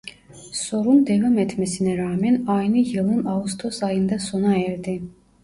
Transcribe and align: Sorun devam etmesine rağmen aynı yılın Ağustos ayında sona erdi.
Sorun 0.53 1.07
devam 1.07 1.37
etmesine 1.39 1.97
rağmen 1.97 2.43
aynı 2.47 2.77
yılın 2.77 3.25
Ağustos 3.25 3.83
ayında 3.83 4.19
sona 4.19 4.57
erdi. 4.57 5.01